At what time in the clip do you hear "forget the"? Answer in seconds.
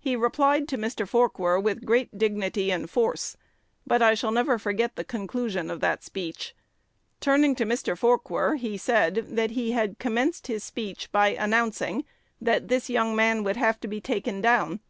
4.58-5.04